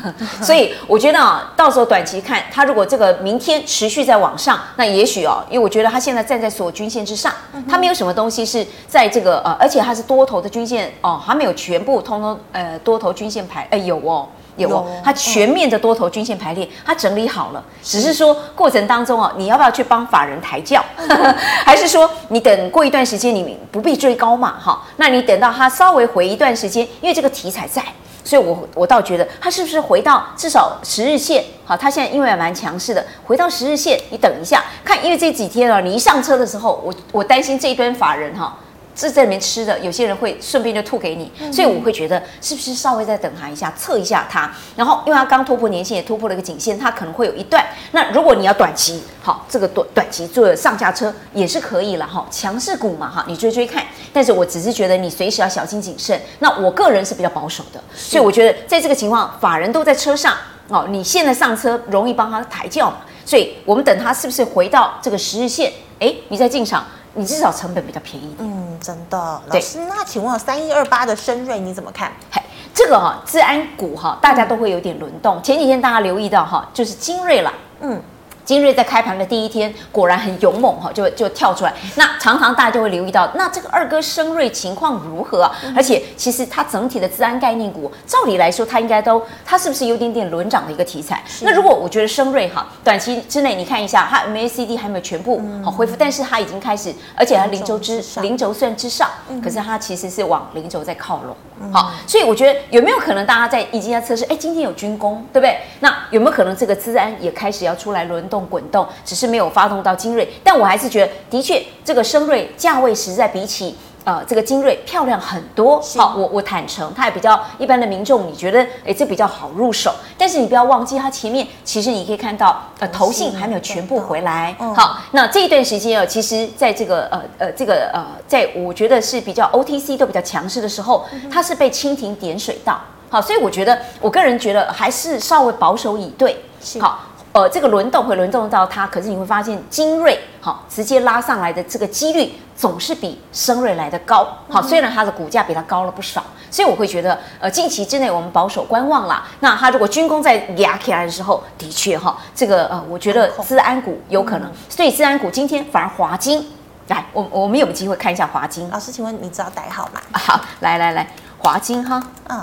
[0.42, 7.32] 所以我觉得啊，到时候短期看它，如果这个明天持续在往上，那也许哦，因为我觉得它现在站在所有均线之上，
[7.68, 20.82] 它没有什么东西是在这个呃，而且它是多头的均线哦，还没有全部通通呃多头均线排，哎有哦有哦，它全面的多头均线排列，它整理好了，只是说过程当中哦，你要不要去帮法人抬轿，
[21.64, 24.82] 还是说你等过一段时间你不必追高嘛哈？
[24.96, 27.84] 那你等到它稍微回一段时间，因为这个题材在。
[28.26, 31.44] 所以我，我倒觉得它是不是回到至少十日线？
[31.64, 38.58] 好，它现在因为蛮强势的，回到十日线，你等一下看，因为这几天啊，你一上车的时候，我我担心这一堆法人哈。
[38.96, 44.50] 是在里面吃的，有些人会顺便就吐给你，所以我会觉得是不是稍微再等它一下，测一下它。
[44.74, 47.62] 然后，因为它刚突破年限，也突破了一个颈线，它可能会有一段。
[47.92, 52.26] 那如果你要短期，好，这个短短期做上下车也是可以了哈。
[52.30, 53.84] 强势股嘛哈，你追追看。
[54.12, 56.18] 但是我只是觉得你随时要小心谨慎。
[56.38, 60.34] 那我个人是比较保守的，所以我觉得在这个情况，法人都在车上
[60.68, 62.98] 哦，你现在上车容易帮他抬轿嘛。
[63.26, 65.70] 所以我们等他是不是回到这个十日线？
[65.98, 66.82] 哎，你再进场。
[67.16, 68.36] 你至少成本比较便宜。
[68.38, 69.18] 嗯，真的。
[69.46, 72.12] 老师，那请问三一二八的深瑞你怎么看？
[72.30, 72.40] 嘿，
[72.72, 75.42] 这个哈，治安股哈，大家都会有点轮动。
[75.42, 77.52] 前几天大家留意到哈，就是精锐了。
[77.80, 78.00] 嗯。
[78.46, 81.74] 精锐在开盘的第一天果然很勇猛哈，就就跳出来。
[81.96, 85.52] 那常常大家就会留意到，那这个二哥升瑞情况如何啊？
[85.74, 91.22] 而且其实它整体的资安概念股，照理来说它应该都，它是不是有点点轮涨的一个题材？
[91.42, 99.10] 那如果我觉得升瑞哈，短期之内你看一下，它 MACD 还没有全部好恢复，但是它已经开始，而且它零轴之零轴算之上，
[99.42, 101.36] 可是它其实是往零轴在靠拢。
[101.72, 104.24] 好，所以我觉得有没有可能大家在已经在测试？
[104.26, 105.58] 哎，今天有军工，对不对？
[105.80, 108.35] 那有没有可能这个资安也开始要出来轮动？
[108.44, 115.80] 滚动只是没有发动到精锐，但我还是觉得，的确这个升锐价位实在比起呃这个精锐漂亮很多。
[115.96, 119.94] 好，我我坦诚，它也比较一般的民众，你觉得哎这比较好入手。
[120.18, 124.54] 但是你不要忘记，它前面其实你可以看到呃投信还没有全部回来。
[124.58, 132.80] 好，那这一段时间啊，其实在这个呃呃这个呃，在我觉得是比较 OTC 都比较强势的时候，它是被蜻蜓点水到。
[133.08, 136.36] 好，所以我觉得我个人觉得还是稍微保守以对。
[136.80, 137.00] 好。
[137.36, 144.26] 呃，这个轮动会轮动到它，可是你会发现精锐好直接拉上来的这个几率总是比升锐来的高。
[144.48, 149.26] 好，虽然它的股价比它高了不少，所以我会觉得，呃，近期之内我们保守观望啦。
[149.40, 154.50] 那它如果军工在压起来的时候，的确哈，这个呃，我觉得资安股有可能。
[154.70, 156.50] 所以资安股今天反而华金，
[156.88, 158.66] 来，我我们有没有机会看一下华金？
[158.70, 160.00] 老师，请问你知道代号吗？
[160.18, 162.42] 好，来来来，华金哈，嗯。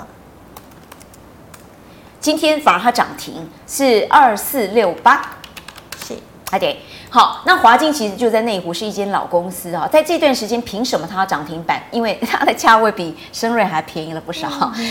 [2.24, 5.36] 今天反而它涨停是二四六八，
[6.02, 6.14] 是，
[6.50, 6.74] 还得。
[7.10, 9.86] 好，那华金其实就在内湖，是一间老公司啊。
[9.92, 11.82] 在这段时间，凭什么它要涨停板？
[11.90, 14.48] 因为它的价位比升瑞还便宜了不少。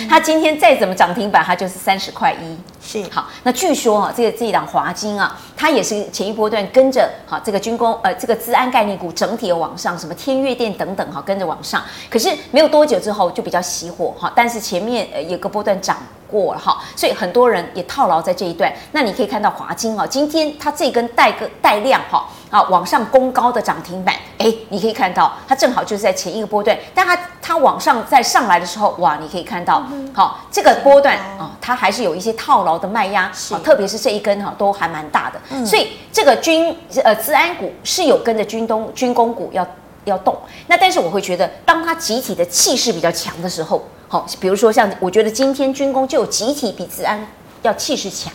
[0.07, 2.55] 它今天再怎么涨停板，它就是三十块一。
[2.79, 11.81] 是，好，那据说哈，这个这一档华金啊，它也是前一波段跟着哈这个军工呃这个资安概念股整体的往上，什么天越电等等哈跟着往上。
[12.11, 15.97] 可是没有多久之后就比较熄火哈，但是前面呃有个波段涨
[16.33, 18.73] 过了哈，所以很多人也套牢在这一段。
[18.91, 22.01] 那你可以看到华金啊，今天它这根带个带量。
[22.09, 39.65] 哈啊，往上攻高的涨停板，哎，你可以看到它正好就是在前一个波段，但它它往上再上来的时候，哇，你可以看到，好，这个波段啊，它还是有一些套牢的卖压，啊，特别是这一根哈，都还蛮大的，所以这个军呃资安股是有跟着军东军工股要
[40.05, 40.37] 要动，
[40.67, 47.25] 那但是我会觉得，当它集体的气势比较强的时候，好，比如说像我觉得今天军工就有集体比治安。
[47.63, 48.29] 要气势强，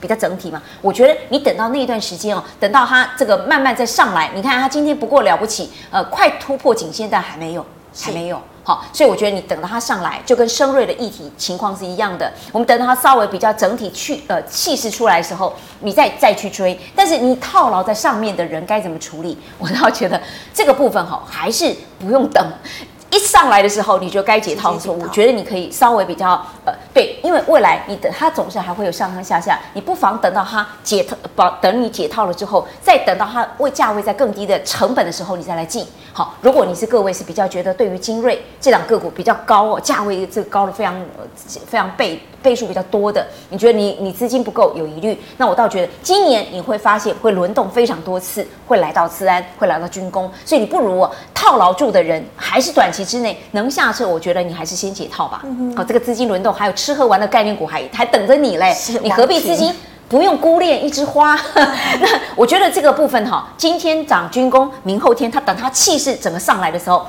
[0.00, 0.62] 比较整体嘛。
[0.80, 8.40] 我觉得你等到那一段时间哦，等到它这个慢慢再上来，你看它今天不过了不起，呃，快突破颈线，但还没有，还没有。
[8.92, 12.30] 所以我觉得你等到它上来，就跟升瑞的议题情况是一样的。
[12.52, 16.78] 我们等到它稍微比较整体去呃气势出来的时候，你再再去追。
[16.94, 19.38] 但是你套牢在上面的人该怎么处理？
[19.58, 20.20] 我倒觉得
[20.52, 22.44] 这个部分哈，还是不用等。
[23.10, 26.30] 一上来的时候，你就该解套的时候，我觉得你可以稍微比较
[26.64, 35.86] 呃对，因为未来你等它总是还会有上上下下，你不妨等到它解套，保等你解套了之后，再等到它位价位在更低的成本的时候，你再来进。
[36.12, 41.24] 好，如果你是各位是比较觉得对于精锐这两个股比较高哦，价位这个高的非常呃
[41.66, 55.42] 非常倍倍数比较多的，你觉得你你资金不够有疑虑，那我倒觉得今年你会发现会轮动非常多次，会来到资安，会来到军工，所以你不如套牢住的人，还是短期之内能下车，我觉得你还是先解套吧。
[55.44, 59.74] 嗯、好，这个资金轮动还有吃喝玩的概念股还还等着你嘞，你何必资金？
[60.08, 67.06] 不用孤恋一枝花， 那我觉得这个部分哈，今天涨军工，明后天他等他气势整个上来的时候，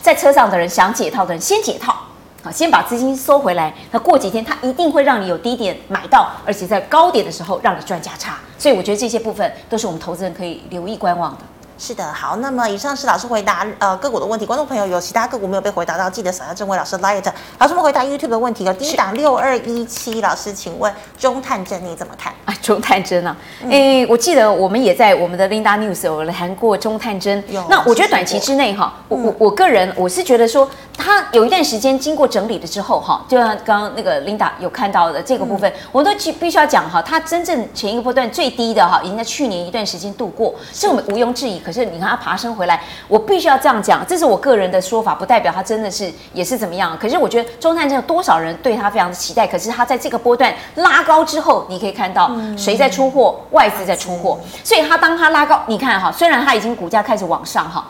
[0.00, 1.94] 在车上的人想解套的人先解套，
[2.42, 3.72] 好，先把资金收回来。
[3.92, 8.38] 那过几天它一定会让你有低点买到，而且在高点的时候让你赚价差。
[8.58, 11.38] 所以我觉得这些部分都是我们投资人可以留意观望的。
[11.84, 17.24] 是的，好，那么以上是老师回答呃个股的问题，观众朋友有其他个股没有被回答到，记得扫下正威老师 Light。
[17.58, 22.32] 老师们回答 YouTube 的问题有第一档六二一七，老师请问中探针你怎么看？
[22.44, 27.42] 啊，中探针啊，哎、嗯，我记得我们也在我们的 Linda News 有谈过中探针。
[27.48, 41.58] 有，那我觉得短期之内哈，我我我个人我是觉得说，它有一段时间经过整理了之后哈，就像刚刚那个 Linda 有看到的这个部分，嗯、我都必须要讲哈，它真正前一个波段最低的哈，已经在去年一段时间度过，这我们毋庸置疑。
[41.62, 42.52] 可是你看它爬升。
[42.52, 46.94] 回来，我必须要这样讲，这是我个人的说法，不代表他真的是也是怎么样。
[47.00, 57.88] 可是我觉得中探针有多少人对他非常的期待，可是他在这个波段拉高之后，你可以看到谁在出货，外资在出货，所以他当他拉高，你看哈，虽然他已经股价开始往上哈，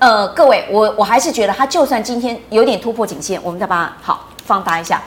[0.00, 5.00] 呃，各位，我我还是觉得他就算今天有点突破颈线，我们再把它好放大一下。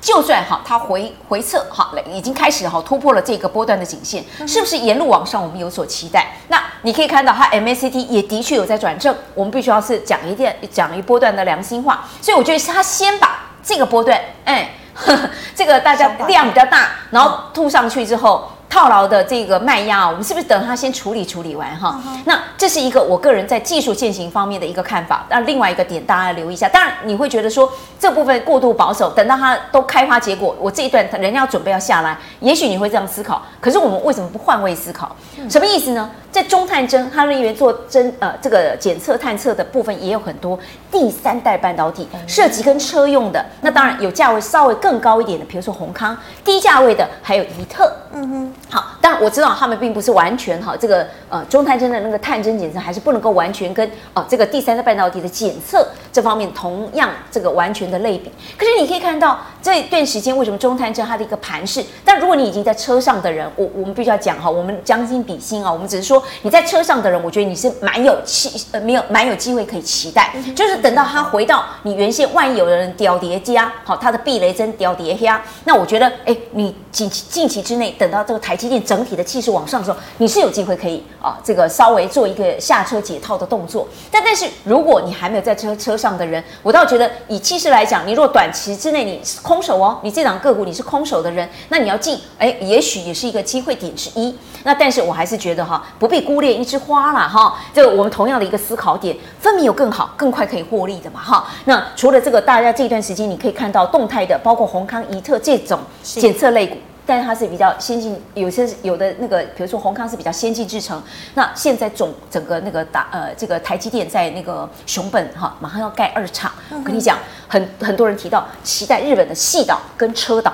[0.00, 5.42] 就算哈，它回回撤哈，已经开始哈突破了这个波段的颈线，是不是沿路往上？
[5.42, 6.26] 我们有所期待。
[6.48, 9.14] 那你可以看到它 MACD 也的确有在转正。
[9.34, 18.50] 我们必须要是讲一点讲一波段的良心话，所以我觉得是他先把这个波段，哎，呵 呵这个大家量比较大，然后吐上去之后。
[18.70, 22.00] 套牢的这个卖压，我们是不是等它先处理处理完哈？
[22.24, 25.26] 那这是一个我个人在技术践行方面的一个看法。
[25.28, 26.68] 那另外一个点，大家要留意一下。
[26.68, 33.42] 当然，你会觉得说这部分过度保守，等到它都开花结果，我这一段人家要准备要下来，也许你会这样思考。
[33.60, 35.14] 可是我们为什么不换位思考？
[35.48, 36.08] 什么意思呢？
[36.30, 40.58] 在中探针，它那边做针呃这个检测探测的部分也有很多
[40.90, 43.44] 第三代半导体涉及跟车用的。
[43.60, 46.14] 那当然有价位稍微更高一点的，比如说宏康；
[46.44, 47.92] 低价位的还有宜特。
[48.12, 48.54] 嗯哼。
[48.68, 58.30] 好，当然我知道他们并不是完全哈，这个呃中探针的那个探针检测还是不能够完全跟哦这个第三代半导体的检测这方面同样这个完全的类比。
[58.56, 61.84] 可是你可以看到这一段时间为什么中探针它的一个盘势？
[62.04, 78.60] 但如果你已经在车上的人，我我们必须要讲哈，我们将心比心啊，我们只是说你在车上的人，我觉得你是蛮有期呃没有蛮有机会可以期待，就是等到他回到你原先，万一有的人掉叠加好，他的避雷针掉叠加，那我觉得哎，你近期近期之内等到这个台。
[78.60, 83.88] 积电整体的气势往上的时候，你是有机会可以啊，这个稍微做一个下车解套的动作。
[84.10, 94.36] 但但是如果你还没有在车车上的人，我倒觉得以气势来讲，你若短期之内你是空手哦，你这档个股你是空手的人，那你要进，哎，也许也是一个机会点之一。
[94.62, 97.56] 那但是我还是觉得哈，不必孤恋一枝花啦哈。
[97.72, 101.46] 这个我们同样的一个思考点，分明有更好、更快可以获利的嘛哈。
[101.64, 106.76] 那除了这个，大家这段时间你可以看到动态的，包括宏康、宜特这种检测类股。
[107.06, 111.02] 但是它是比较先进，有些有的那个，比如说宏康是比较先进制程。
[111.34, 116.52] 那现在总整个那个打呃，这个台积电在那个熊本哈，马上要盖二厂。
[116.70, 120.52] 我跟你讲，很很多人提到期待日本的细岛跟车岛。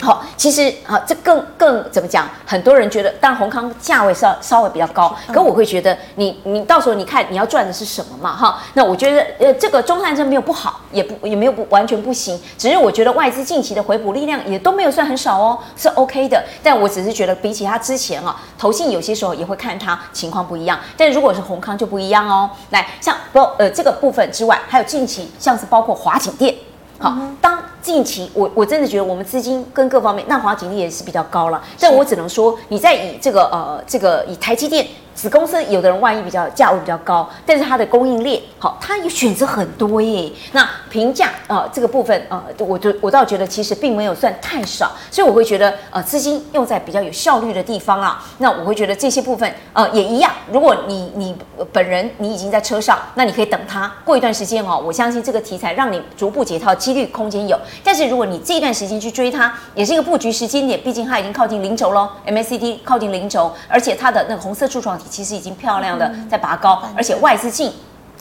[0.00, 2.26] 好，其实啊，这更更怎么讲？
[2.46, 8.34] 很多人觉得，当然宏康价位稍稍微比较高，可我会觉得你你到时候你看你要赚的是什么嘛？
[8.34, 16.42] 哈，那我觉得呃，这个中探针没有不好，也不也没有不完全不行，只是我觉得外资近期的回补力量也都没有算很少哦，是 OK 的。
[16.62, 20.78] 但我只是觉得比起它之前啊，投信有些时候也会看它情况不一样。
[20.96, 22.48] 但如果是宏康就不一样哦。
[22.70, 26.54] 来，像不呃这个部分之外，还有近期像是包括华景店，
[26.98, 27.58] 好当。
[27.82, 31.62] 近期我我真的觉得我们资金跟各方面，那华景力也是比较高了。
[31.78, 40.30] 但我只能说，你在以这个呃这个以台积电子公司有的人万一比较价位比较高，但是它的供应链好，它也选择很多耶。
[40.52, 48.24] 那评价啊、呃、这个部分啊、呃，我就我倒觉得其实并没有算太少，所以我会觉得呃资金用在比较有效率的地方啊。
[48.38, 50.32] 那我会觉得这些部分呃也一样。
[50.50, 51.36] 如果你你
[51.72, 54.82] 本人你已经在车上，那你可以等它过一段时间哦。
[54.82, 65.04] 我相信这个题材让你逐步解套几率空间有，但是如果你这段时间去追它，也是一个布局时间点，毕竟它已经靠近零轴喽，MACD 靠近零轴，而且它的那个红色柱状体。
[65.10, 67.72] 其实已经漂亮的在拔高，而且外资进，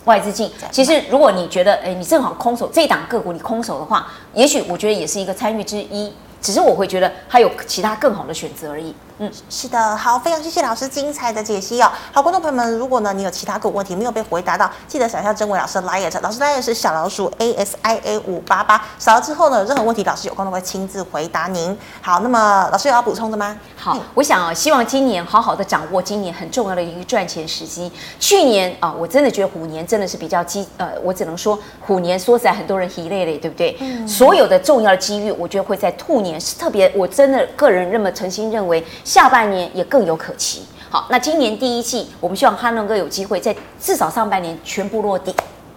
[0.06, 0.52] 外资进。
[0.72, 6.12] 其实如果你觉得，哎，你正好空手这一档个股，你空手的话，也许我觉得也是一个参与之一。
[6.42, 8.96] 只是我会觉得还有其他更好的选择而已。
[9.22, 11.92] 嗯，是的，好，非常谢谢老师精彩的解析哦。
[12.14, 21.78] 好，观众朋友们，如果呢你有其他个问题没有被回答到，记得扫一下曾伟老师的 LINE，老师 LINE 是小老鼠 A S I A 五八八，扫了之后呢，任何问题老师有空都会亲自回答您。
[22.02, 23.58] 好，那么老师有要补充的吗？
[23.76, 27.92] 好，嗯、我想啊，希望今年好好的掌握今年很重要的一个赚钱时机。
[28.22, 33.76] 去年啊，我真的觉得虎年真的是比较机，呃，我只能说虎年说实在很多人疲累了，对不对？
[33.82, 34.08] 嗯。
[34.08, 39.84] 所有的重要的机遇，我觉得会在兔年是特别，我真的个人那么诚心认为下半年也。
[39.90, 40.62] 更有可期。
[40.92, 45.32] 好，那今年第一季，我们希望哈能哥有机会在至少上半年全部落地。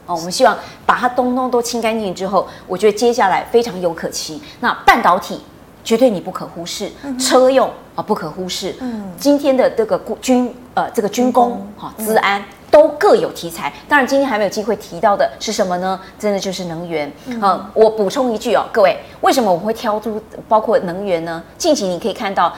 [0.05, 0.55] 哦，我们希望
[0.85, 4.43] 把它东东都清干净之后，我觉得接下来非常有可期。
[4.61, 5.41] 那半导体
[5.83, 8.77] 绝对你不可忽视，嗯、车用啊不可忽视。
[8.81, 12.39] 嗯，今天的这个军呃这个军工哈资安。
[12.39, 16.01] 嗯都各有题材，当然今天还没有机会提到的是什么呢？
[16.19, 17.13] 真的就是能源。
[17.27, 21.45] 嗯，嗯，我补充一句哦，各位，为什么我会挑出包括能源呢？
[21.59, 22.51] 近期你可以看到，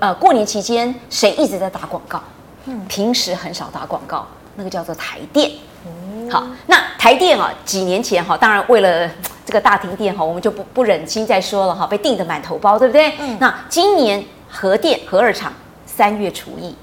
[0.00, 2.18] 呃，过年期间谁一直在打广告？
[2.64, 5.50] 嗯，平时很少打广告，那个叫做台电。
[5.86, 9.06] 嗯，好，那台电啊，几年前哈，当然为了
[9.44, 13.12] 这个大停电哈，我们就不不忍心再说了哈，被订得满头包，对不对？
[13.20, 15.52] 嗯，那今年核电核二厂
[15.84, 16.74] 三月除役。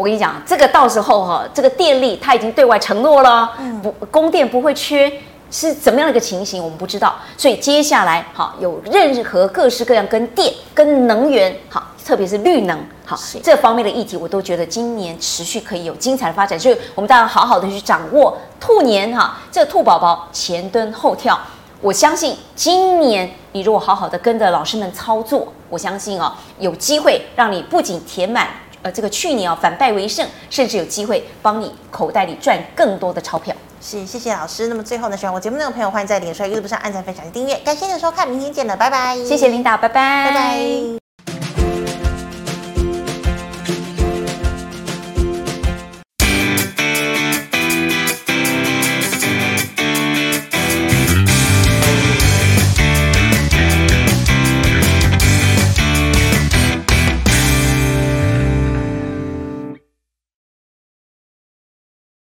[0.00, 5.12] 我跟你讲，这个到时候哈，这个电力它已经对外承诺了，不供电不会缺，
[5.50, 7.14] 是怎么样的一个情形，我们不知道。
[7.36, 16.58] 所以接下来哈，有任何各式各样跟电、跟能源好，特别是绿能好这方面的议题，我都觉得今年持续可以有精彩的发展。
[16.58, 21.38] 所以我们当然好好的去掌握兔年哈，这个兔宝宝前蹲后跳，
[21.82, 28.48] 我相信今年你如果好好的跟着老师们操作，我相信哦，有机会让你不仅填满。
[28.82, 33.54] 呃，这个去年啊，反败为胜，甚至有机会帮你口袋里赚更多的钞票。
[33.80, 34.68] 是，谢谢老师。
[34.68, 37.54] 那么最后呢，喜欢我节目内容的朋友，欢迎在脸书、YouTube 上按赞、分享、订阅。
[37.64, 39.16] 感谢你的收看，明天见了，拜拜。
[39.24, 40.99] 谢谢领导，拜拜，拜拜。